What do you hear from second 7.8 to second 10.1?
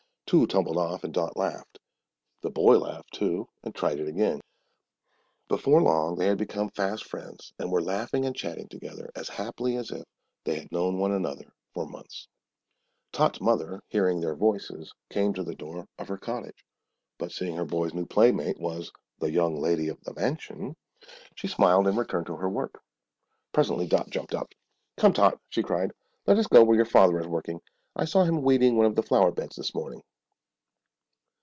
laughing and chatting together as happily as if